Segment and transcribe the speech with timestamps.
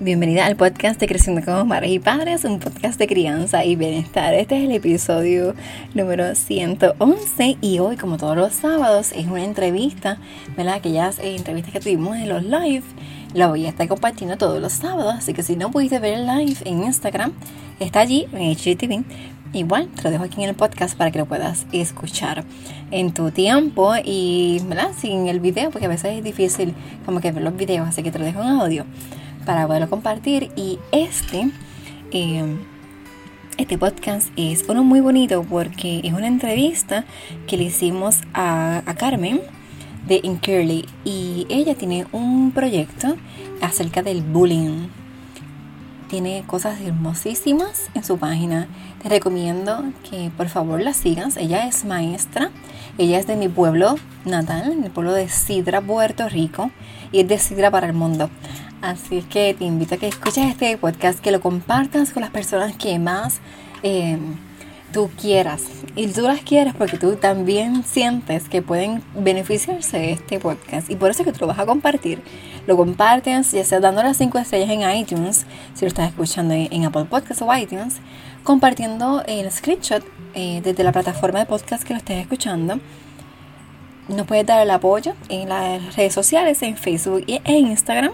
[0.00, 4.32] Bienvenida al podcast de Creciendo como Madres y Padres, un podcast de crianza y bienestar.
[4.32, 5.56] Este es el episodio
[5.92, 10.18] número 111 y hoy, como todos los sábados, es una entrevista,
[10.56, 10.74] ¿verdad?
[10.74, 12.84] Aquellas eh, entrevistas que tuvimos en los live,
[13.34, 16.26] la voy a estar compartiendo todos los sábados, así que si no pudiste ver el
[16.28, 17.32] live en Instagram,
[17.80, 19.02] está allí en HGTV.
[19.52, 22.44] Igual te lo dejo aquí en el podcast para que lo puedas escuchar
[22.92, 24.90] en tu tiempo y, ¿verdad?
[24.96, 26.72] Sin el video, porque a veces es difícil
[27.04, 28.86] como que ver los videos, así que te lo dejo en audio
[29.48, 30.50] para poderlo compartir.
[30.56, 31.48] Y este,
[32.10, 32.56] eh,
[33.56, 37.06] este podcast es uno muy bonito porque es una entrevista
[37.46, 39.40] que le hicimos a, Carmen
[40.06, 43.16] de Incurly y ella tiene un proyecto
[43.62, 44.88] acerca del bullying.
[46.10, 48.68] Tiene cosas hermosísimas en su página.
[49.02, 51.38] Te recomiendo que por favor la sigas.
[51.38, 52.50] Ella es maestra.
[52.98, 53.94] Ella es de mi pueblo
[54.26, 56.70] natal, el pueblo de Sidra, Puerto Rico.
[57.12, 58.28] Y es de Sidra para el mundo.
[58.80, 62.30] Así es que te invito a que escuches este podcast, que lo compartas con las
[62.30, 63.40] personas que más
[63.82, 64.18] eh,
[64.92, 65.64] tú quieras.
[65.96, 70.90] Y tú las quieres porque tú también sientes que pueden beneficiarse de este podcast.
[70.90, 72.22] Y por eso es que tú lo vas a compartir.
[72.68, 76.84] Lo compartes, ya sea dando las 5 estrellas en iTunes, si lo estás escuchando en,
[76.84, 77.96] Apple Podcasts o iTunes,
[78.44, 80.04] compartiendo el screenshot
[80.34, 82.78] eh, desde la plataforma de podcast que lo estés escuchando.
[84.06, 88.12] Nos puedes dar el apoyo en las redes sociales, en Facebook e Instagram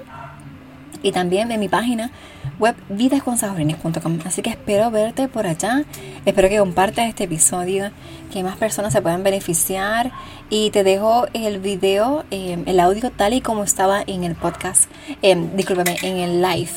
[1.05, 2.11] y también de mi página
[2.59, 4.19] web vidasconsaborines.com.
[4.25, 5.85] Así que espero verte por allá.
[6.25, 7.91] Espero que compartas este episodio,
[8.33, 10.11] que más personas se puedan beneficiar.
[10.49, 14.91] Y te dejo el video, eh, el audio tal y como estaba en el podcast,
[15.21, 16.71] eh, discúlpame, en el live.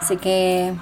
[0.00, 0.72] Así que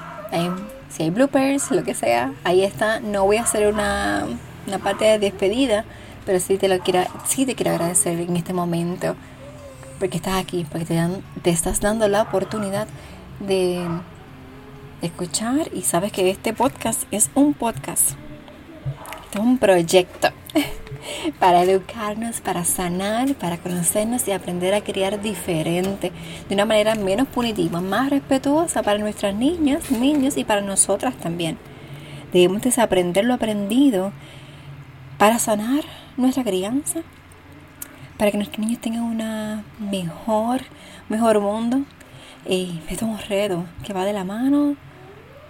[0.90, 3.00] si hay bloopers, lo que sea, ahí está.
[3.00, 4.26] No voy a hacer una,
[4.66, 5.86] una parte de despedida,
[6.26, 9.16] pero sí te, lo quiero, sí te quiero agradecer en este momento
[10.00, 12.88] porque estás aquí, porque te, dan, te estás dando la oportunidad
[13.38, 13.86] de,
[15.02, 18.10] escuchar y sabes que este podcast es un podcast,
[19.32, 20.28] es un proyecto
[21.38, 26.12] para educarnos, para sanar, para conocernos y aprender a criar diferente,
[26.48, 31.56] de una manera menos punitiva, más respetuosa para nuestras niñas, niños y para nosotras también.
[32.32, 34.12] Debemos desaprender lo aprendido
[35.16, 35.84] para sanar
[36.18, 37.00] nuestra crianza,
[38.20, 40.60] para que nuestros niños tengan una mejor,
[41.08, 41.80] mejor mundo.
[42.46, 44.76] Y esto es un reto que va de la mano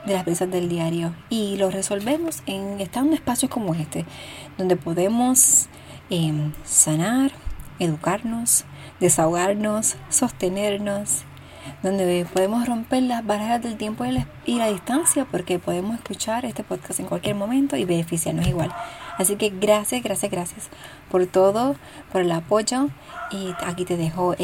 [0.06, 4.06] de las prisas del diario y lo resolvemos en estando espacios como este,
[4.56, 5.66] donde podemos
[6.10, 7.32] em, sanar,
[7.80, 8.64] educarnos,
[9.00, 11.24] desahogarnos, sostenernos,
[11.82, 14.04] donde podemos romper las barreras del tiempo
[14.46, 18.72] y la distancia porque podemos escuchar este podcast en cualquier momento y beneficiarnos igual.
[19.18, 20.68] Así que gracias, gracias, gracias
[21.10, 21.76] por todo,
[22.12, 22.88] por el apoyo
[23.30, 24.34] y aquí te dejo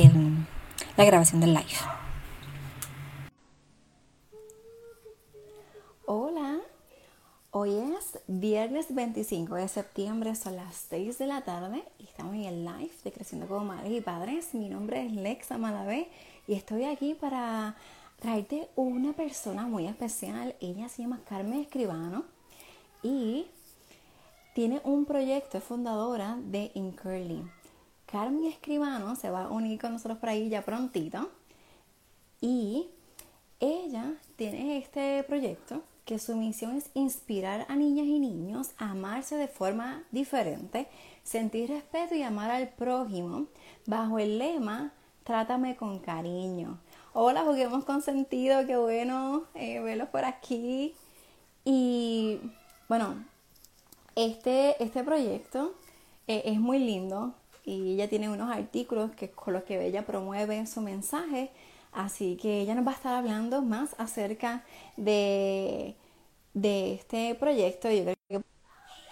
[0.97, 1.67] la grabación del live.
[6.07, 6.61] Hola,
[7.51, 12.45] hoy es viernes 25 de septiembre, son las 6 de la tarde y estamos en
[12.45, 14.55] el live de Creciendo como Madres y Padres.
[14.55, 16.09] Mi nombre es Lexa Malavé
[16.47, 17.77] y estoy aquí para
[18.21, 20.55] traerte una persona muy especial.
[20.61, 22.25] Ella se llama Carmen Escribano
[23.03, 23.47] y
[24.57, 27.45] tiene un proyecto, es fundadora de Incurly.
[28.07, 31.29] Carmen Escribano se va a unir con nosotros por ahí ya prontito.
[32.41, 32.89] Y
[33.61, 39.37] ella tiene este proyecto que su misión es inspirar a niñas y niños a amarse
[39.37, 40.89] de forma diferente,
[41.23, 43.49] sentir respeto y amar al prójimo
[43.85, 44.91] bajo el lema
[45.25, 46.79] Trátame con cariño.
[47.13, 50.95] Hola, juguemos con sentido, qué bueno eh, verlos por aquí.
[51.63, 52.41] Y
[52.89, 53.17] bueno,
[54.17, 55.75] este, este proyecto
[56.27, 57.35] eh, es muy lindo
[57.65, 61.51] y ella tiene unos artículos que, con los que ella promueve su mensaje.
[61.93, 64.65] Así que ella nos va a estar hablando más acerca
[64.97, 65.95] de,
[66.55, 67.91] de este proyecto.
[67.91, 68.37] Yo que.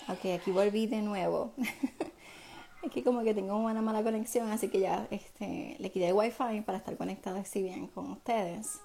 [0.09, 1.53] Ok, aquí volví de nuevo.
[2.87, 6.61] aquí como que tengo una mala conexión, así que ya este, le quité el wifi
[6.61, 8.81] para estar conectada así bien con ustedes.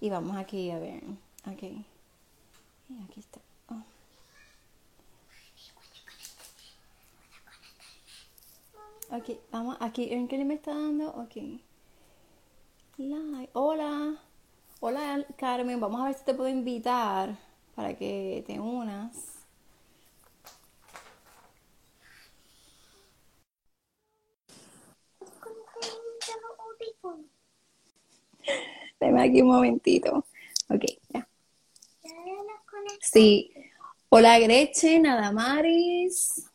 [0.00, 1.02] Y vamos aquí a ver.
[1.46, 1.62] Ok.
[1.62, 3.40] Y aquí está.
[9.12, 11.10] Ok, vamos, aquí, ¿en qué le me está dando?
[11.10, 11.36] Ok.
[13.52, 14.16] Hola.
[14.80, 15.78] Hola, Carmen.
[15.80, 17.36] Vamos a ver si te puedo invitar
[17.74, 19.44] para que te unas.
[28.98, 30.24] Dame aquí un momentito.
[30.70, 31.28] Ok, ya.
[33.02, 33.52] Sí.
[34.08, 36.51] Hola, Gretchen, Adamaris.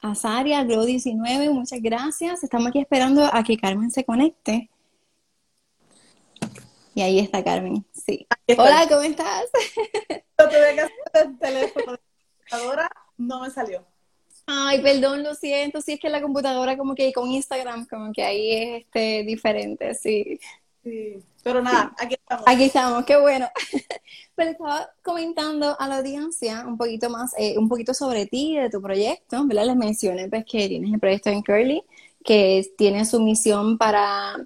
[0.00, 2.42] Azaria, Glow 19, muchas gracias.
[2.42, 4.70] Estamos aquí esperando a que Carmen se conecte.
[6.94, 8.26] Y ahí está Carmen, sí.
[8.56, 9.44] Hola, ¿cómo estás?
[10.38, 13.84] Yo tuve que hacer el teléfono de la computadora, no me salió.
[14.46, 15.80] Ay, perdón, lo siento.
[15.80, 19.94] Sí, es que la computadora como que con Instagram como que ahí es este, diferente,
[19.94, 20.40] sí.
[20.82, 22.44] Sí, pero nada, aquí estamos.
[22.46, 23.48] Aquí estamos, qué bueno.
[24.34, 28.70] Pero estaba comentando a la audiencia un poquito más, eh, un poquito sobre ti, de
[28.70, 29.66] tu proyecto, ¿verdad?
[29.66, 31.82] Les mencioné pues que tienes el proyecto en Curly,
[32.24, 34.36] que tiene su misión para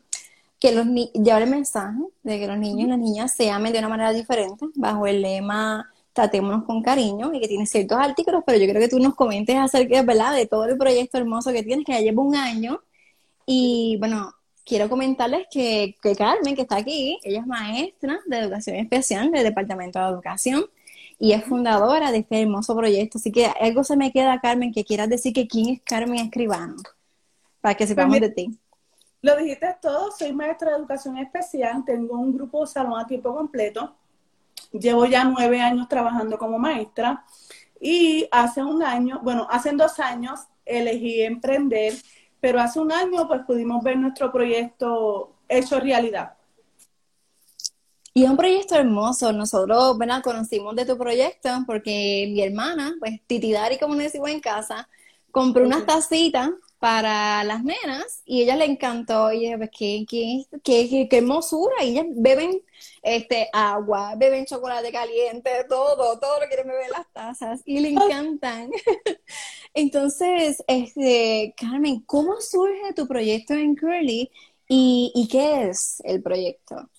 [0.58, 3.78] que los llevar el mensaje de que los niños y las niñas se amen de
[3.78, 8.58] una manera diferente, bajo el lema tratémonos con cariño y que tiene ciertos artículos, pero
[8.58, 11.84] yo creo que tú nos comentes acerca, ¿verdad?, de todo el proyecto hermoso que tienes,
[11.84, 12.80] que ya lleva un año.
[13.46, 14.32] Y bueno,
[14.64, 19.44] quiero comentarles que, que Carmen, que está aquí, ella es maestra de educación especial del
[19.44, 20.64] Departamento de Educación
[21.18, 23.18] y es fundadora de este hermoso proyecto.
[23.18, 26.76] Así que algo se me queda, Carmen, que quieras decir que quién es Carmen Escribano,
[27.60, 28.58] para que sepamos pues de ti.
[29.22, 33.96] Lo dijiste todo, soy maestra de educación especial, tengo un grupo salón a tiempo completo
[34.72, 37.24] Llevo ya nueve años trabajando como maestra
[37.80, 41.94] y hace un año, bueno, hace dos años elegí emprender,
[42.44, 46.34] pero hace un año pues pudimos ver nuestro proyecto hecho realidad.
[48.12, 49.32] Y es un proyecto hermoso.
[49.32, 50.22] Nosotros, ¿verdad?
[50.22, 54.86] Conocimos de tu proyecto porque mi hermana, pues Titidari, como decimos en casa,
[55.30, 56.50] compró unas tacitas
[56.84, 61.82] para las nenas y ella le encantó y dije, pues qué, qué, qué, qué, hermosura
[61.82, 62.60] y ellas beben
[63.02, 68.70] este agua, beben chocolate caliente, todo, todo lo quieren beber las tazas y le encantan.
[69.72, 74.30] Entonces, este, Carmen, ¿cómo surge tu proyecto en Curly
[74.68, 76.90] y, y qué es el proyecto?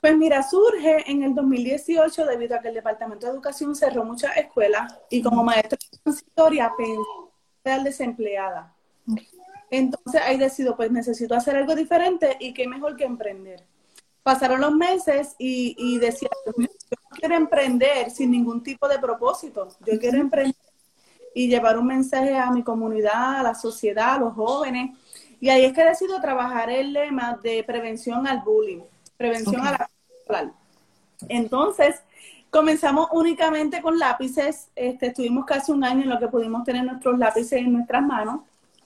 [0.00, 4.36] Pues mira, surge en el 2018 debido a que el Departamento de Educación cerró muchas
[4.36, 8.74] escuelas y como maestra transitoria pensé desempleada.
[9.70, 13.64] Entonces ahí decido, pues necesito hacer algo diferente y qué mejor que emprender.
[14.22, 16.68] Pasaron los meses y, y decía, yo no
[17.16, 19.68] quiero emprender sin ningún tipo de propósito.
[19.86, 20.54] Yo quiero emprender
[21.34, 24.96] y llevar un mensaje a mi comunidad, a la sociedad, a los jóvenes.
[25.40, 28.80] Y ahí es que decido trabajar el lema de prevención al bullying,
[29.16, 29.72] prevención a
[30.28, 30.52] la.
[31.28, 32.02] Entonces,
[32.50, 34.68] comenzamos únicamente con lápices.
[34.74, 38.40] Este, estuvimos casi un año en lo que pudimos tener nuestros lápices en nuestras manos.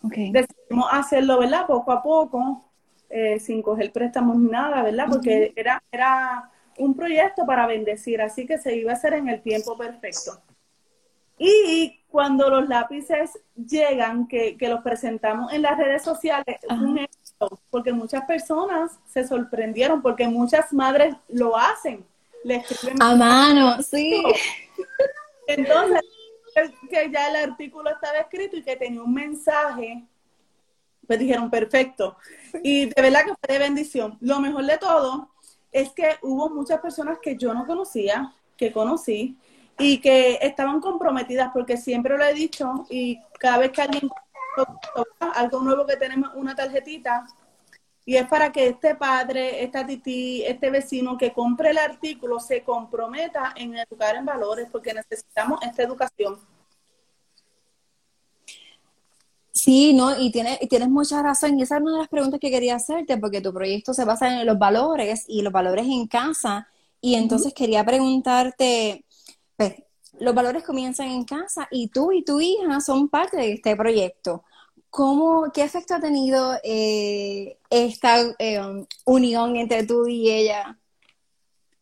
[0.09, 1.67] Decidimos hacerlo, ¿verdad?
[1.67, 2.65] Poco a poco,
[3.09, 5.07] eh, sin coger préstamos ni nada, ¿verdad?
[5.09, 9.41] Porque era, era un proyecto para bendecir, así que se iba a hacer en el
[9.41, 10.41] tiempo perfecto.
[11.39, 17.61] Y cuando los lápices llegan, que, los presentamos en las redes sociales, es un éxito,
[17.71, 22.07] porque muchas personas se sorprendieron, porque muchas madres lo hacen.
[22.45, 24.23] Le escriben a mano, sí.
[25.49, 26.01] Entonces,
[26.89, 30.05] que ya el artículo estaba escrito y que tenía un mensaje,
[31.07, 32.17] pues dijeron, perfecto.
[32.63, 34.17] Y de verdad que fue de bendición.
[34.21, 35.31] Lo mejor de todo
[35.73, 39.37] es que hubo muchas personas que yo no conocía, que conocí,
[39.79, 44.09] y que estaban comprometidas, porque siempre lo he dicho, y cada vez que alguien
[45.19, 47.27] algo nuevo que tenemos una tarjetita,
[48.07, 52.63] y es para que este padre, esta tití, este vecino que compre el artículo se
[52.63, 56.39] comprometa en educar en valores, porque necesitamos esta educación.
[59.53, 61.59] Sí, no, y tienes, tienes mucha razón.
[61.59, 64.41] Y esa es una de las preguntas que quería hacerte, porque tu proyecto se basa
[64.41, 66.69] en los valores y los valores en casa.
[67.01, 69.05] Y entonces quería preguntarte,
[69.57, 69.75] pues,
[70.19, 74.45] los valores comienzan en casa y tú y tu hija son parte de este proyecto.
[74.95, 78.61] ¿Cómo, ¿Qué efecto ha tenido eh, esta eh,
[79.05, 80.79] unión entre tú y ella?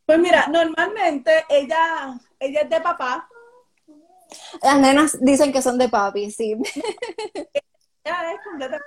[0.07, 3.28] Pues mira, normalmente ella, ella es de papá.
[4.62, 6.57] Las nenas dicen que son de papi, sí.
[8.02, 8.87] Ella es completamente...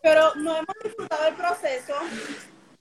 [0.00, 1.92] Pero no hemos disfrutado el proceso.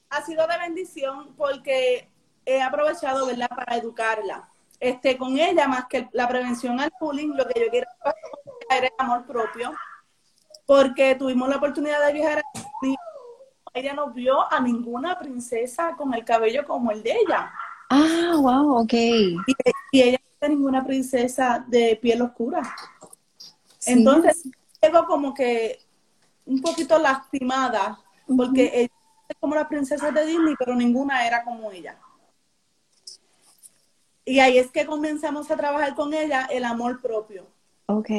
[0.10, 2.10] Ha sido de bendición porque
[2.45, 4.50] he aprovechado, ¿verdad?, para educarla.
[4.81, 7.88] Este, con ella, más que la prevención al bullying, lo que yo quiero
[8.69, 9.71] era el amor propio
[10.71, 12.43] porque tuvimos la oportunidad de viajar a
[13.73, 17.51] ella no vio a ninguna princesa con el cabello como el de ella.
[17.89, 18.93] Ah, wow, ok.
[18.93, 19.41] Y,
[19.91, 22.61] ella no tiene ninguna princesa de piel oscura.
[23.85, 24.47] Entonces,
[24.81, 25.79] llegó como que
[26.45, 28.00] un poquito lastimada,
[28.38, 28.93] porque ella
[29.27, 31.97] es como la princesa de Disney, pero ninguna era como ella.
[34.25, 37.47] Y ahí es que comenzamos a trabajar con ella el amor propio.
[37.87, 38.09] Ok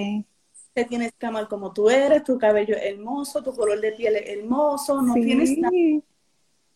[0.73, 4.17] te tienes que amar como tú eres, tu cabello es hermoso, tu color de piel
[4.17, 5.73] es hermoso, no tienes nada.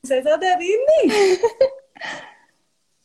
[0.00, 1.40] Princesa de Disney.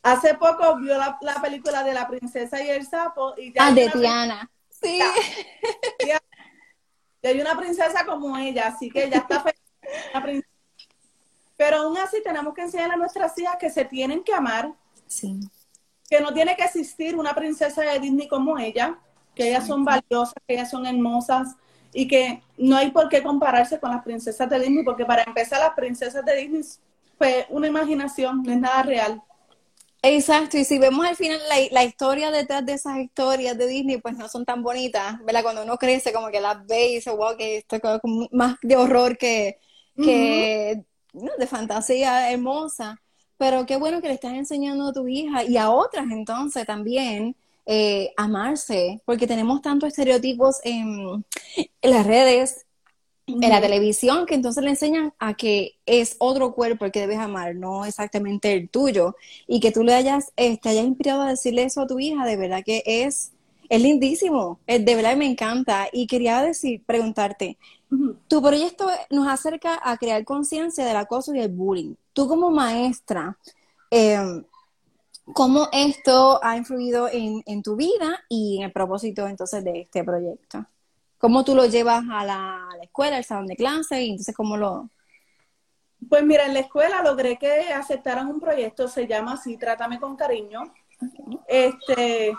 [0.03, 3.89] Hace poco vio la, película de la princesa y el sapo y ya ah, de
[3.89, 4.51] Tiana.
[4.69, 4.99] Sí.
[6.05, 6.19] Ya,
[7.23, 9.43] hay una princesa como ella, así que ya está
[10.21, 10.43] feliz.
[11.55, 14.73] Pero aún así tenemos que enseñar a nuestras hijas que se tienen que amar,
[15.05, 15.39] Sí.
[16.11, 18.99] Que no tiene que existir una princesa de Disney como ella,
[19.33, 21.55] que ellas son valiosas, que ellas son hermosas
[21.93, 25.61] y que no hay por qué compararse con las princesas de Disney, porque para empezar
[25.61, 26.63] las princesas de Disney
[27.17, 29.23] fue una imaginación, no es nada real.
[30.03, 34.01] Exacto, y si vemos al final la, la historia detrás de esas historias de Disney,
[34.01, 35.43] pues no son tan bonitas, ¿verdad?
[35.43, 38.57] Cuando uno crece, como que las ve y dice, wow, que esto es como más
[38.63, 39.59] de horror que,
[40.01, 41.31] que ¿no?
[41.37, 43.01] de fantasía hermosa.
[43.41, 47.36] Pero qué bueno que le estás enseñando a tu hija y a otras entonces también
[47.65, 51.25] eh, amarse, porque tenemos tantos estereotipos en,
[51.81, 52.67] en las redes,
[53.25, 57.17] en la televisión, que entonces le enseñan a que es otro cuerpo el que debes
[57.17, 59.15] amar, no exactamente el tuyo.
[59.48, 62.27] Y que tú le hayas, eh, te hayas inspirado a decirle eso a tu hija,
[62.27, 63.31] de verdad que es,
[63.71, 65.87] es lindísimo, es, de verdad me encanta.
[65.93, 67.57] Y quería decir, preguntarte,
[68.27, 71.95] tu proyecto nos acerca a crear conciencia del acoso y el bullying.
[72.11, 73.37] Tú como maestra,
[73.89, 74.43] eh,
[75.33, 80.03] ¿cómo esto ha influido en, en tu vida y en el propósito entonces de este
[80.03, 80.65] proyecto?
[81.17, 84.35] ¿Cómo tú lo llevas a la, a la escuela, al salón de clase y entonces
[84.35, 84.89] cómo lo...
[86.09, 90.17] Pues mira, en la escuela logré que aceptaran un proyecto, se llama así, Trátame con
[90.17, 90.63] cariño.
[91.47, 92.33] Este,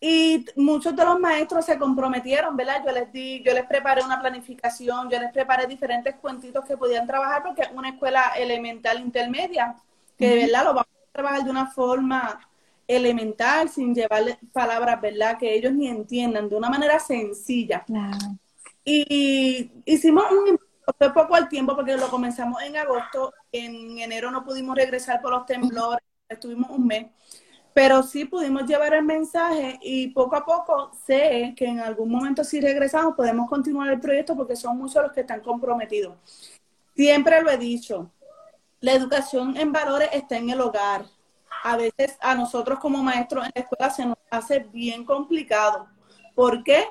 [0.00, 2.82] y muchos de los maestros se comprometieron, ¿verdad?
[2.84, 7.06] Yo les di, yo les preparé una planificación, yo les preparé diferentes cuentitos que podían
[7.06, 9.76] trabajar porque es una escuela elemental intermedia,
[10.16, 12.40] que de verdad lo vamos a trabajar de una forma
[12.88, 15.36] elemental, sin llevarle palabras, ¿verdad?
[15.38, 17.84] Que ellos ni entiendan, de una manera sencilla.
[17.84, 18.38] Claro.
[18.82, 20.58] Y hicimos un
[20.98, 25.30] fue poco al tiempo porque lo comenzamos en agosto, en enero no pudimos regresar por
[25.30, 27.06] los temblores, estuvimos un mes,
[27.72, 32.42] pero sí pudimos llevar el mensaje y poco a poco sé que en algún momento
[32.42, 36.14] si regresamos podemos continuar el proyecto porque son muchos los que están comprometidos.
[36.94, 38.10] Siempre lo he dicho,
[38.80, 41.04] la educación en valores está en el hogar.
[41.62, 45.86] A veces a nosotros como maestros en la escuela se nos hace bien complicado.
[46.34, 46.86] ¿Por qué?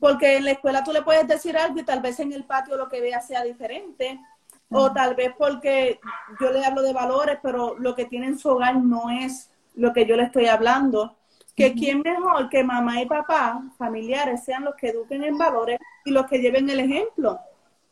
[0.00, 2.76] Porque en la escuela tú le puedes decir algo y tal vez en el patio
[2.76, 4.18] lo que vea sea diferente.
[4.70, 6.00] O tal vez porque
[6.40, 9.92] yo le hablo de valores, pero lo que tiene en su hogar no es lo
[9.92, 11.16] que yo le estoy hablando.
[11.54, 16.10] Que quién mejor que mamá y papá, familiares, sean los que eduquen en valores y
[16.10, 17.38] los que lleven el ejemplo.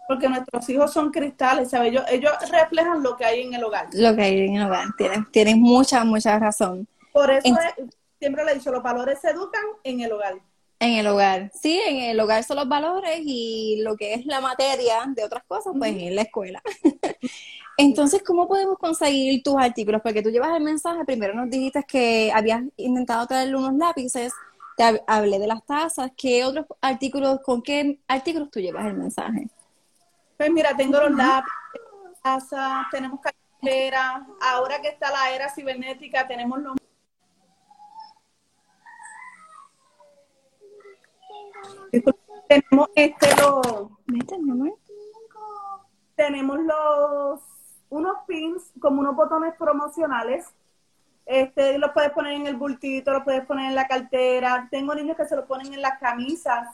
[0.07, 1.88] Porque nuestros hijos son cristales, ¿sabes?
[1.93, 3.87] Ellos, ellos reflejan lo que hay en el hogar.
[3.95, 4.88] Lo que hay en el hogar.
[4.99, 6.87] Tienes, tienes mucha, mucha razón.
[7.12, 10.35] Por eso En- es- siempre le he dicho, los valores se educan en el hogar.
[10.81, 11.50] En el hogar.
[11.54, 15.45] Sí, en el hogar son los valores y lo que es la materia de otras
[15.47, 16.62] cosas, pues en la escuela.
[17.76, 20.00] Entonces, ¿cómo podemos conseguir tus artículos?
[20.02, 24.33] Porque tú llevas el mensaje, primero nos dijiste que habías intentado traerle unos lápices,
[24.76, 28.95] te hab- hablé de las tazas, ¿qué otros artículos, con qué artículos tú llevas el
[28.95, 29.49] mensaje?
[30.37, 31.59] Pues mira, tengo los lápices,
[32.23, 36.75] tazas, tenemos cartera, ahora que está la era cibernética, tenemos los
[42.49, 43.88] tenemos este los
[46.14, 47.40] tenemos los
[47.90, 50.47] unos pins como unos botones promocionales.
[51.26, 54.68] Este los puedes poner en el bultito, los puedes poner en la cartera.
[54.71, 56.68] Tengo niños que se los ponen en las camisas.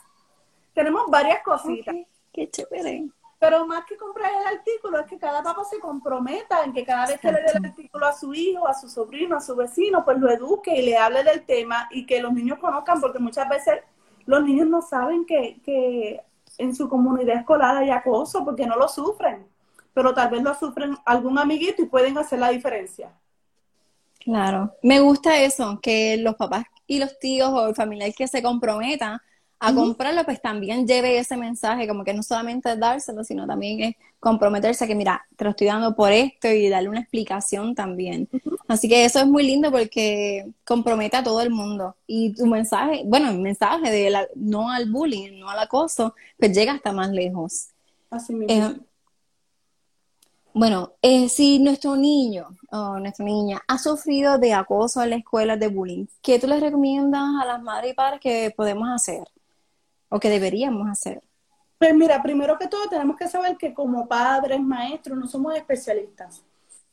[0.75, 1.95] Tenemos varias cositas.
[1.95, 3.09] Ok, Qué chévere.
[3.39, 7.07] Pero más que comprar el artículo, es que cada papá se comprometa en que cada
[7.07, 10.05] vez que le dé el artículo a su hijo, a su sobrino, a su vecino,
[10.05, 13.49] pues lo eduque y le hable del tema y que los niños conozcan, porque muchas
[13.49, 13.81] veces
[14.31, 16.21] los niños no saben que, que
[16.59, 19.45] en su comunidad escolar hay acoso porque no lo sufren,
[19.93, 23.13] pero tal vez lo sufren algún amiguito y pueden hacer la diferencia.
[24.21, 28.43] Claro, me gusta eso, que los papás y los tíos o el familiar que se
[28.43, 29.19] comprometan
[29.61, 33.81] a comprarlo, pues también lleve ese mensaje, como que no solamente es dárselo, sino también
[33.83, 37.75] es comprometerse a que, mira, te lo estoy dando por esto y darle una explicación
[37.75, 38.29] también.
[38.69, 41.95] Así que eso es muy lindo porque compromete a todo el mundo.
[42.07, 46.53] Y tu mensaje, bueno, el mensaje de la- no al bullying, no al acoso, pues
[46.53, 47.69] llega hasta más lejos.
[48.11, 48.55] Así mismo.
[48.55, 48.81] Eh,
[50.53, 55.57] bueno, eh, si nuestro niño o nuestra niña ha sufrido de acoso en la escuela,
[55.57, 59.23] de bullying, ¿qué tú les recomiendas a las madres y padres que podemos hacer
[60.11, 61.23] o que deberíamos hacer?
[61.79, 66.45] Pues mira, primero que todo tenemos que saber que como padres, maestros, no somos especialistas.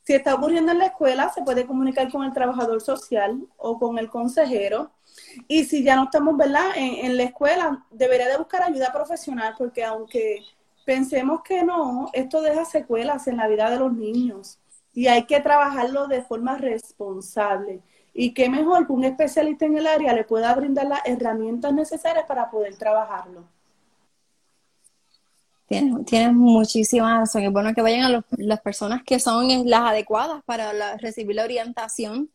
[0.03, 3.97] Si está ocurriendo en la escuela, se puede comunicar con el trabajador social o con
[3.99, 4.91] el consejero.
[5.49, 6.69] Y si ya no estamos, ¿verdad?
[6.77, 10.39] En, en la escuela, debería de buscar ayuda profesional porque aunque
[10.85, 14.59] pensemos que no, esto deja secuelas en la vida de los niños
[14.97, 17.81] y hay que trabajarlo de forma responsable.
[18.19, 22.25] Y qué mejor que un especialista en el área le pueda brindar las herramientas necesarias
[22.27, 23.43] para poder trabajarlo.
[25.67, 27.43] Tienes, muchísimas razón.
[27.43, 32.31] Es bueno que vayan a las personas que son las adecuadas para recibir la orientación.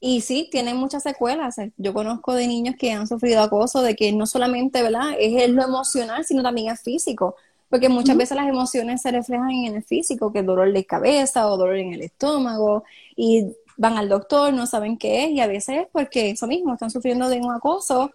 [0.00, 1.56] Y sí, tienen muchas secuelas.
[1.76, 5.16] Yo conozco de niños que han sufrido acoso, de que no solamente ¿verdad?
[5.18, 7.36] es lo emocional, sino también es físico.
[7.68, 11.46] Porque muchas veces las emociones se reflejan en el físico, que es dolor de cabeza
[11.46, 15.46] o dolor en el estómago, y van al doctor, no saben qué es, y a
[15.46, 18.10] veces es porque eso mismo, están sufriendo de un acoso,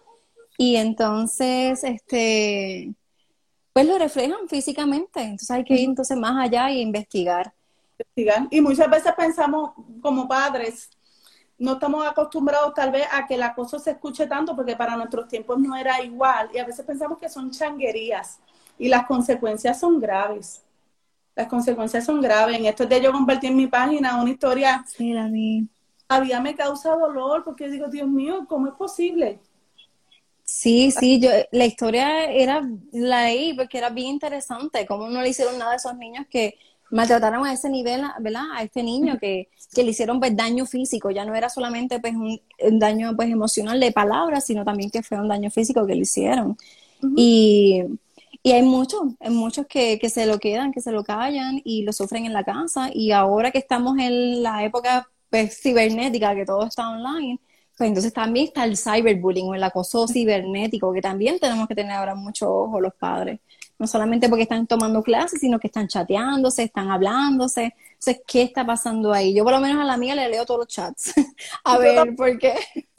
[0.58, 2.94] y entonces, este,
[3.72, 5.20] pues lo reflejan físicamente.
[5.20, 7.52] Entonces hay que ir entonces más allá e investigar.
[8.50, 10.90] Y muchas veces pensamos como padres,
[11.58, 15.28] no estamos acostumbrados tal vez a que el acoso se escuche tanto porque para nuestros
[15.28, 18.40] tiempos no era igual y a veces pensamos que son changuerías
[18.78, 20.62] y las consecuencias son graves.
[21.34, 22.58] Las consecuencias son graves.
[22.58, 24.84] En estos días yo compartí en mi página una historia.
[24.86, 25.66] Sí, la vi.
[26.08, 29.40] Había me causa dolor porque digo, Dios mío, ¿cómo es posible?
[30.44, 32.62] Sí, sí, yo la historia era
[32.92, 36.56] la leí porque era bien interesante, cómo no le hicieron nada a esos niños que
[36.90, 38.44] maltrataron a ese nivel, ¿verdad?
[38.54, 42.38] A este niño que, le hicieron pues daño físico, ya no era solamente pues un,
[42.78, 46.58] daño pues emocional de palabras, sino también que fue un daño físico que le hicieron.
[47.16, 47.82] Y
[48.42, 51.82] y hay muchos, hay muchos que, que, se lo quedan, que se lo callan y
[51.84, 52.90] lo sufren en la casa.
[52.92, 57.40] Y ahora que estamos en la época pues, cibernética, que todo está online,
[57.76, 61.92] pues entonces también está el cyberbullying o el acoso cibernético, que también tenemos que tener
[61.92, 63.40] ahora mucho ojo los padres.
[63.78, 67.74] No solamente porque están tomando clases, sino que están chateándose, están hablándose.
[68.04, 69.32] Entonces, ¿qué está pasando ahí?
[69.32, 71.14] Yo por lo menos a la mía le leo todos los chats.
[71.64, 72.54] a ver, porque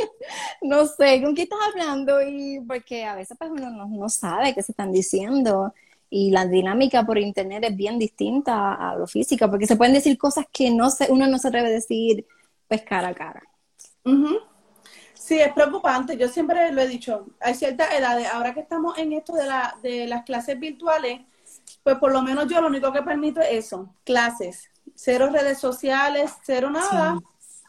[0.62, 2.22] no sé, ¿con qué estás hablando?
[2.22, 5.74] Y porque a veces pues uno no, sabe qué se están diciendo.
[6.10, 10.17] Y la dinámica por internet es bien distinta a, lo físico, porque se pueden decir
[10.17, 12.25] cosas que no se, uno no se atreve a decir
[12.69, 13.43] pues cara a cara.
[15.15, 16.15] Sí, es preocupante.
[16.15, 17.25] Yo siempre lo he dicho.
[17.41, 18.29] Hay ciertas edades.
[18.31, 21.19] Ahora que estamos en esto de, la, de las clases virtuales,
[21.83, 24.69] pues por lo menos yo lo único que permito es eso, clases.
[24.95, 27.19] Cero redes sociales, cero nada.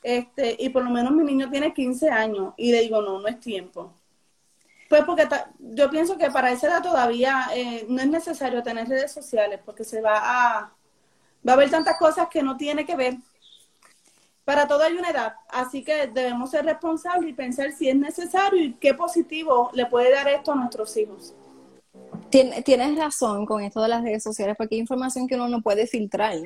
[0.03, 3.29] Este, y por lo menos mi niño tiene 15 años y le digo, no, no
[3.29, 3.95] es tiempo.
[4.89, 5.27] Pues porque
[5.59, 9.83] yo pienso que para esa edad todavía eh, no es necesario tener redes sociales porque
[9.83, 10.73] se va a,
[11.47, 13.17] va a haber tantas cosas que no tiene que ver
[14.45, 18.63] para todo hay una edad, así que debemos ser responsables y pensar si es necesario
[18.63, 21.35] y qué positivo le puede dar esto a nuestros hijos.
[22.29, 25.87] Tienes razón con esto de las redes sociales, porque hay información que uno no puede
[25.87, 26.37] filtrar.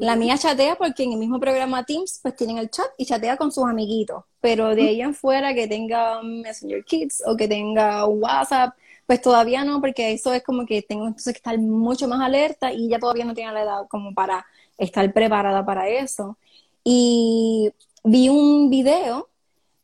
[0.00, 3.36] La mía chatea porque en el mismo programa Teams pues tienen el chat y chatea
[3.36, 8.06] con sus amiguitos, pero de ahí en fuera que tenga Messenger Kids o que tenga
[8.06, 12.18] WhatsApp, pues todavía no, porque eso es como que tengo entonces que estar mucho más
[12.22, 14.46] alerta y ya todavía no tiene la edad como para
[14.78, 16.38] estar preparada para eso.
[16.82, 17.70] Y
[18.02, 19.28] vi un video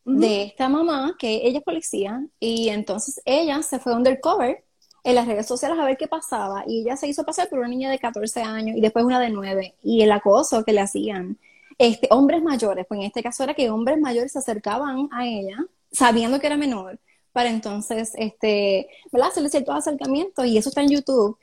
[0.06, 4.64] de esta mamá, que ella es policía, y entonces ella se fue undercover
[5.06, 7.68] en las redes sociales a ver qué pasaba, y ella se hizo pasar por una
[7.68, 11.38] niña de 14 años y después una de 9, y el acoso que le hacían.
[11.78, 15.58] Este, hombres mayores, pues en este caso era que hombres mayores se acercaban a ella,
[15.92, 16.98] sabiendo que era menor,
[17.36, 18.88] para entonces, este.
[19.12, 21.38] Hacerle ciertos acercamientos, y eso está en YouTube.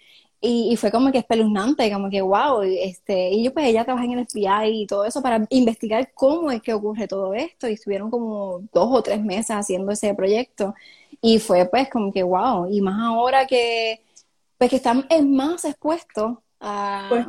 [0.46, 4.20] Y, fue como que espeluznante, como que wow, este, y yo pues ella trabaja en
[4.20, 8.12] el FBI y todo eso para investigar cómo es que ocurre todo esto y estuvieron
[8.12, 10.76] como dos o tres meses haciendo ese proyecto
[11.22, 14.02] y fue pues como que wow, y más ahora que
[14.58, 17.26] pues que están más expuestos a, pues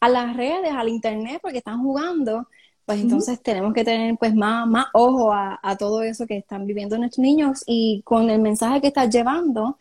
[0.00, 2.48] a las redes, al internet porque están jugando,
[2.84, 6.66] pues entonces tenemos que tener pues más, más ojo a, a todo eso que están
[6.66, 9.78] viviendo nuestros niños y con el mensaje que estás llevando,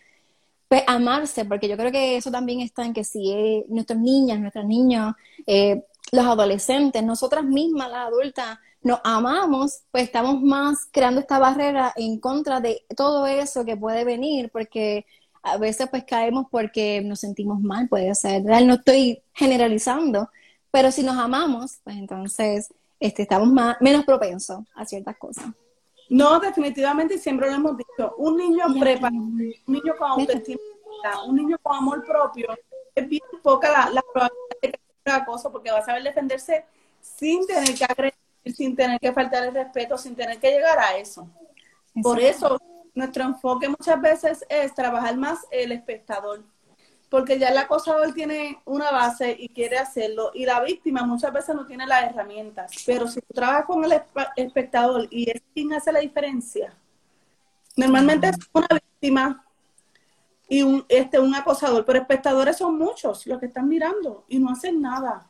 [0.73, 4.65] pues amarse, porque yo creo que eso también está en que si nuestras niñas, nuestros
[4.65, 5.13] niños,
[5.45, 11.93] eh, los adolescentes, nosotras mismas, las adultas, nos amamos, pues estamos más creando esta barrera
[11.95, 15.05] en contra de todo eso que puede venir, porque
[15.43, 20.31] a veces pues caemos porque nos sentimos mal, puede ser, real, no estoy generalizando,
[20.71, 25.45] pero si nos amamos, pues entonces este, estamos más, menos propensos a ciertas cosas.
[26.13, 30.61] No, definitivamente, siempre lo hemos dicho, un niño preparado, un niño con autoestima,
[31.25, 32.55] un niño con amor propio,
[32.93, 36.65] es bien poca la, la probabilidad de que haga cosa porque va a saber defenderse
[37.01, 38.13] sin tener que agredir,
[38.55, 41.27] sin tener que faltar el respeto, sin tener que llegar a eso.
[42.03, 42.61] Por eso,
[42.93, 46.43] nuestro enfoque muchas veces es trabajar más el espectador
[47.13, 51.53] porque ya el acosador tiene una base y quiere hacerlo, y la víctima muchas veces
[51.53, 54.01] no tiene las herramientas, pero si tú trabajas con el
[54.35, 56.75] espectador y es quien hace la diferencia,
[57.77, 59.45] normalmente es una víctima
[60.49, 64.49] y un, este, un acosador, pero espectadores son muchos los que están mirando y no
[64.49, 65.29] hacen nada.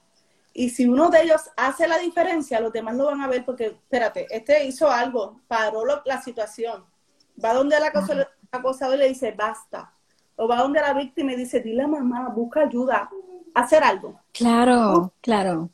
[0.54, 3.66] Y si uno de ellos hace la diferencia, los demás lo van a ver porque,
[3.66, 6.86] espérate, este hizo algo, paró la situación,
[7.44, 9.94] va donde el acosador, acosador le dice, basta,
[10.36, 13.10] o va donde la víctima y dice, dile a mamá, busca ayuda,
[13.54, 14.20] hacer algo.
[14.32, 15.70] Claro, claro.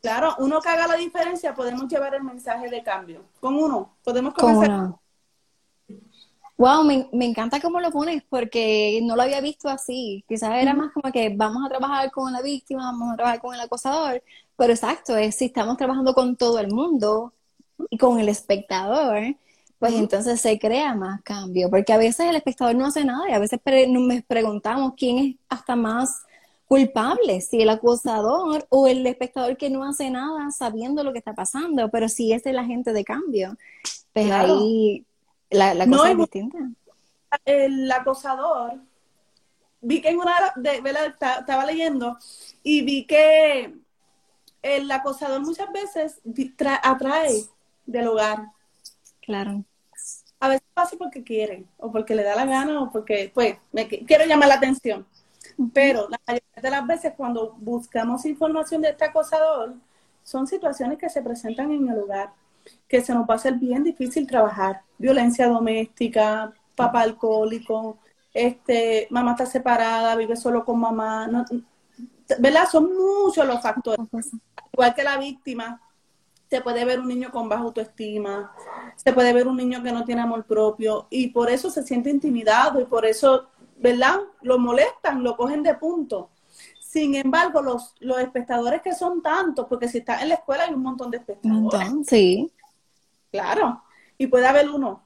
[0.00, 3.24] Claro, uno que haga la diferencia, podemos llevar el mensaje de cambio.
[3.40, 4.94] Con uno, podemos comenzar.
[6.56, 10.24] Wow, me, me, encanta cómo lo pones porque no lo había visto así.
[10.28, 13.54] Quizás era más como que vamos a trabajar con la víctima, vamos a trabajar con
[13.54, 14.22] el acosador,
[14.56, 17.32] pero exacto, es si estamos trabajando con todo el mundo
[17.90, 19.34] y con el espectador,
[19.82, 23.32] pues entonces se crea más cambio, porque a veces el espectador no hace nada y
[23.32, 26.22] a veces nos preguntamos quién es hasta más
[26.68, 31.34] culpable, si el acosador o el espectador que no hace nada sabiendo lo que está
[31.34, 33.56] pasando, pero si es el agente de cambio,
[34.12, 35.04] pues ahí
[35.50, 36.58] la, cosa es distinta.
[37.44, 38.74] El acosador,
[39.80, 40.80] vi que en una de,
[41.40, 42.18] estaba leyendo
[42.62, 43.74] y vi que
[44.62, 46.20] el acosador muchas veces
[46.84, 47.46] atrae
[47.84, 48.46] del hogar.
[49.22, 49.64] Claro.
[50.42, 53.86] A veces pasa porque quiere, o porque le da la gana, o porque, pues, me
[53.86, 55.06] quiero llamar la atención.
[55.72, 59.74] Pero la mayoría de las veces cuando buscamos información de este acosador,
[60.24, 62.32] son situaciones que se presentan en el hogar,
[62.88, 64.82] que se nos va a hacer bien difícil trabajar.
[64.98, 67.98] Violencia doméstica, papá alcohólico,
[68.34, 71.46] este, mamá está separada, vive solo con mamá.
[72.40, 72.68] ¿Verdad?
[72.68, 74.08] Son muchos los factores.
[74.72, 75.80] Igual que la víctima,
[76.52, 78.54] se puede ver un niño con baja autoestima,
[78.94, 82.10] se puede ver un niño que no tiene amor propio y por eso se siente
[82.10, 83.46] intimidado y por eso,
[83.78, 84.20] ¿verdad?
[84.42, 86.28] Lo molestan, lo cogen de punto.
[86.78, 90.74] Sin embargo, los, los espectadores que son tantos, porque si está en la escuela hay
[90.74, 91.88] un montón de espectadores.
[92.06, 92.52] sí.
[93.30, 93.82] Claro.
[94.18, 95.02] Y puede haber uno.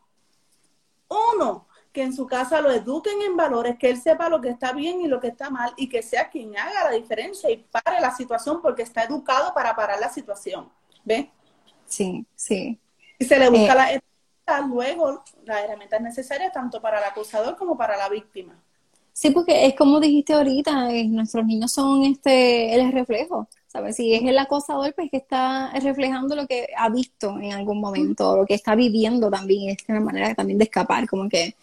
[1.09, 4.73] Uno que en su casa lo eduquen en valores, que él sepa lo que está
[4.73, 8.01] bien y lo que está mal y que sea quien haga la diferencia y pare
[8.01, 10.69] la situación porque está educado para parar la situación.
[11.05, 11.29] ¿Ves?
[11.87, 12.79] Sí, sí.
[13.19, 14.01] Y se le busca eh,
[14.47, 18.55] la luego las herramientas necesarias tanto para el acusador como para la víctima.
[19.13, 23.97] Sí, porque es como dijiste ahorita, eh, nuestros niños son este el reflejo, ¿sabes?
[23.97, 28.37] Si es el acosador, pues que está reflejando lo que ha visto en algún momento,
[28.37, 31.55] lo que está viviendo también, es una manera también de escapar, como que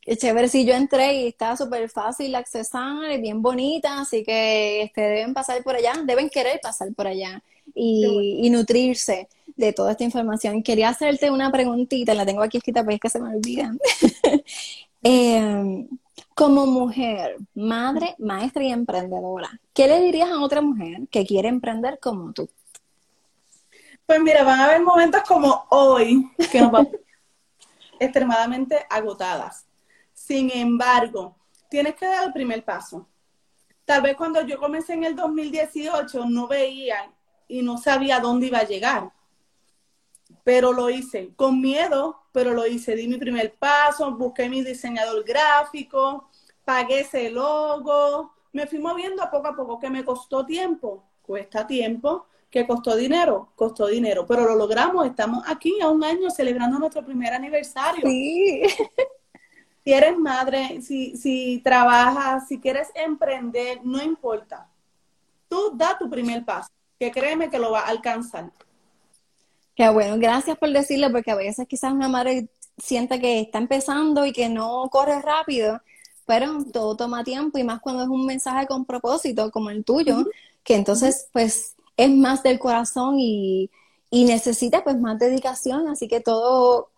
[0.00, 4.84] Qué chévere, sí, yo entré y está súper fácil accesar, es bien bonita, así que
[4.84, 7.42] este, deben pasar por allá, deben querer pasar por allá
[7.74, 10.62] y, nutrirse de toda esta información.
[10.62, 13.78] Quería hacerte una preguntita, la tengo aquí escrita, pero es que se me olvidan.
[15.02, 15.86] Em,
[16.34, 22.00] como mujer, madre, maestra y emprendedora, ¿qué le dirías a otra mujer que quiere emprender
[22.00, 22.48] como tú?
[24.04, 26.72] Pues mira, van a haber momentos como hoy que nos
[28.00, 29.64] extremadamente agotadas.
[30.12, 31.36] Sin embargo,
[31.68, 33.06] tienes que dar el primer paso.
[33.84, 37.12] Tal vez cuando yo comencé en el 2018 no veía
[37.46, 39.12] y no sabía dónde iba a llegar.
[40.46, 42.94] Pero lo hice con miedo, pero lo hice.
[42.94, 46.30] Di mi primer paso, busqué mi diseñador gráfico,
[46.64, 51.66] pagué ese logo, me fui moviendo a poco a poco, que me costó tiempo, cuesta
[51.66, 56.78] tiempo, que costó dinero, costó dinero, pero lo logramos, estamos aquí a un año celebrando
[56.78, 58.06] nuestro primer aniversario.
[58.06, 58.62] Sí.
[59.82, 64.68] Si eres madre, si, si trabajas, si quieres emprender, no importa.
[65.48, 68.50] Tú da tu primer paso que créeme que lo va a alcanzar.
[69.76, 74.24] Qué bueno, gracias por decirlo, porque a veces quizás una madre sienta que está empezando
[74.26, 75.80] y que no corre rápido,
[76.26, 80.26] pero todo toma tiempo y más cuando es un mensaje con propósito como el tuyo,
[80.64, 83.70] que entonces pues es más del corazón y,
[84.10, 86.90] y necesita pues más dedicación, así que todo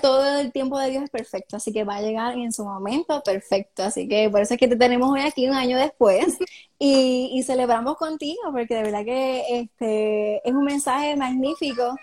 [0.00, 3.22] todo el tiempo de Dios es perfecto, así que va a llegar en su momento
[3.22, 3.82] perfecto.
[3.82, 6.38] Así que por eso es que te tenemos hoy aquí un año después
[6.78, 11.96] y, celebramos contigo, porque de verdad que este es un mensaje magnífico.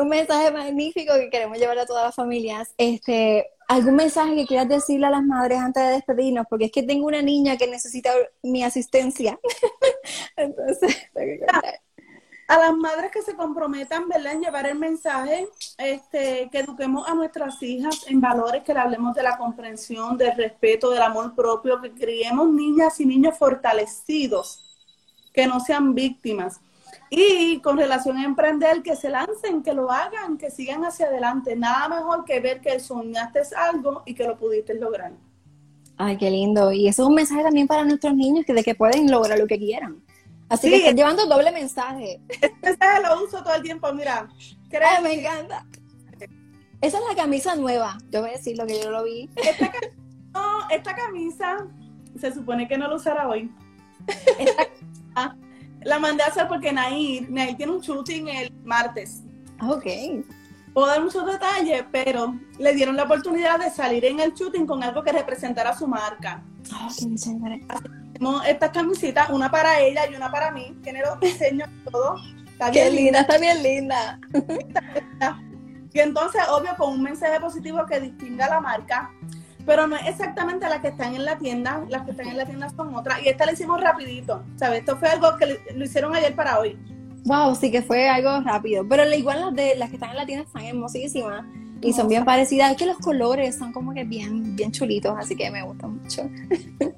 [0.00, 2.72] Un mensaje magnífico que queremos llevar a todas las familias.
[2.78, 6.46] Este, ¿Algún mensaje que quieras decirle a las madres antes de despedirnos?
[6.48, 8.10] Porque es que tengo una niña que necesita
[8.42, 9.38] mi asistencia.
[10.36, 10.96] Entonces,
[12.48, 17.14] a las madres que se comprometan, ¿verdad?, en llevar el mensaje, este, que eduquemos a
[17.14, 21.80] nuestras hijas en valores, que le hablemos de la comprensión, del respeto, del amor propio,
[21.80, 24.64] que criemos niñas y niños fortalecidos,
[25.32, 26.60] que no sean víctimas.
[27.12, 31.56] Y con relación a emprender, que se lancen, que lo hagan, que sigan hacia adelante.
[31.56, 35.12] Nada mejor que ver que soñaste algo y que lo pudiste lograr.
[35.96, 36.70] Ay, qué lindo.
[36.70, 39.48] Y eso es un mensaje también para nuestros niños, que de que pueden lograr lo
[39.48, 40.02] que quieran.
[40.48, 42.20] Así que están llevando doble mensaje.
[42.28, 44.28] Este mensaje lo uso todo el tiempo, mira.
[44.72, 45.66] Ay, me encanta.
[46.80, 47.98] Esa es la camisa nueva.
[48.10, 49.28] Yo voy a decir lo que yo lo vi.
[49.36, 49.70] Esta,
[50.32, 51.66] no, esta camisa
[52.18, 53.52] se supone que no la usará hoy.
[55.82, 59.22] la mandé a hacer porque Nair, Nair tiene un shooting el martes.
[59.62, 59.86] Ok.
[60.72, 64.82] Puedo dar muchos detalles, pero le dieron la oportunidad de salir en el shooting con
[64.82, 66.42] algo que representara su marca.
[66.72, 67.66] Oh, qué chévere
[68.46, 70.76] estas camisetas, una para ella y una para mí.
[70.82, 72.16] Tiene los diseños y todo.
[72.46, 74.20] Está bien Qué linda, está bien linda.
[75.92, 79.10] Y entonces, obvio, con un mensaje positivo que distinga la marca,
[79.66, 82.46] pero no es exactamente la que están en la tienda, las que están en la
[82.46, 83.22] tienda son otras.
[83.22, 84.80] Y esta la hicimos rapidito, ¿sabes?
[84.80, 86.78] Esto fue algo que lo hicieron ayer para hoy.
[87.24, 88.86] Wow, sí que fue algo rápido.
[88.88, 91.44] Pero igual las de las que están en la tienda están hermosísimas
[91.80, 92.72] y son bien parecidas.
[92.72, 96.28] Es que los colores son como que bien, bien chulitos, así que me gustan mucho.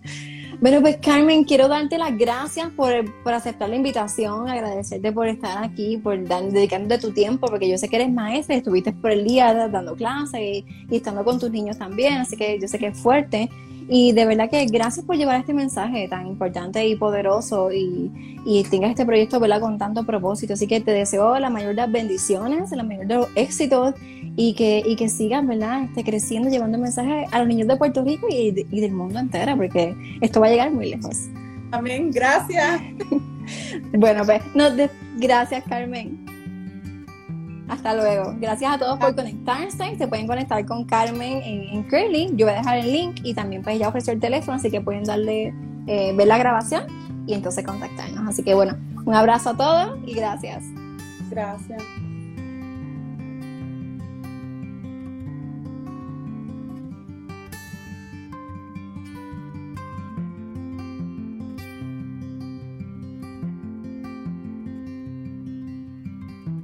[0.62, 2.92] Bueno, pues Carmen, quiero darte las gracias por,
[3.25, 7.88] aceptar la invitación, agradecerte por estar aquí, por dar, dedicándote tu tiempo, porque yo sé
[7.88, 11.79] que eres maestra, estuviste por el día dando clases y, y, estando con tus niños
[11.79, 13.51] también, así que yo sé que es fuerte.
[13.88, 18.62] Y de verdad que gracias por llevar este mensaje tan importante y poderoso y, y
[18.71, 19.61] tengas este proyecto ¿verdad?
[19.61, 20.53] con tanto propósito.
[20.53, 23.95] Así que te deseo la mayor de las bendiciones, la mayor de los éxitos
[24.37, 25.85] y que, y que sigan ¿verdad?
[25.85, 29.57] Este, creciendo, llevando mensaje a los niños de Puerto Rico y, y del mundo entero,
[29.57, 31.29] porque esto va a llegar muy lejos.
[31.71, 32.81] Amén, gracias.
[33.92, 34.64] bueno, pues, no,
[35.16, 36.25] gracias Carmen.
[37.68, 38.35] Hasta luego.
[38.38, 39.97] Gracias a todos por conectarse.
[39.97, 42.33] Se pueden conectar con Carmen en, en Curly.
[42.35, 44.83] Yo voy a dejar el link y también pues ya ofreció el teléfono, así que
[44.83, 45.55] pueden darle,
[45.87, 46.85] eh, ver la grabación
[47.27, 48.29] y entonces contactarnos.
[48.29, 50.64] Así que bueno, un abrazo a todos y gracias.
[51.31, 51.83] Gracias.